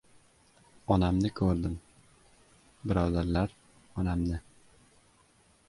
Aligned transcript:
Onamni 0.95 1.31
ko‘rdim, 1.39 1.75
birodarlar, 2.93 3.55
onamni... 4.05 4.43